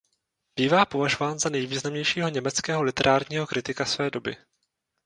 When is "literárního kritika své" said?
2.83-4.09